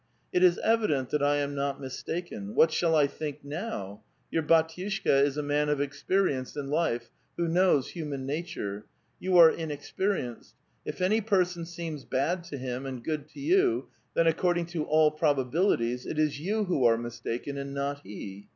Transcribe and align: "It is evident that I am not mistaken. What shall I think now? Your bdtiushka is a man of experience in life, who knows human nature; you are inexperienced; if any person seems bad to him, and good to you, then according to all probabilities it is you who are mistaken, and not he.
"It 0.33 0.41
is 0.43 0.57
evident 0.63 1.11
that 1.11 1.21
I 1.21 1.35
am 1.35 1.53
not 1.53 1.79
mistaken. 1.79 2.55
What 2.55 2.71
shall 2.71 2.95
I 2.95 3.05
think 3.05 3.45
now? 3.45 4.01
Your 4.31 4.41
bdtiushka 4.41 5.21
is 5.21 5.37
a 5.37 5.43
man 5.43 5.69
of 5.69 5.79
experience 5.79 6.55
in 6.57 6.71
life, 6.71 7.11
who 7.37 7.47
knows 7.47 7.89
human 7.91 8.25
nature; 8.25 8.85
you 9.19 9.37
are 9.37 9.51
inexperienced; 9.51 10.55
if 10.85 11.01
any 11.01 11.21
person 11.21 11.67
seems 11.67 12.03
bad 12.03 12.43
to 12.45 12.57
him, 12.57 12.87
and 12.87 13.03
good 13.03 13.29
to 13.33 13.39
you, 13.39 13.89
then 14.15 14.25
according 14.25 14.65
to 14.73 14.85
all 14.85 15.11
probabilities 15.11 16.07
it 16.07 16.17
is 16.17 16.39
you 16.39 16.63
who 16.63 16.83
are 16.83 16.97
mistaken, 16.97 17.59
and 17.59 17.71
not 17.75 17.99
he. 18.03 18.47